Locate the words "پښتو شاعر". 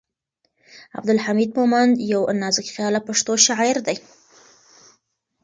3.07-3.77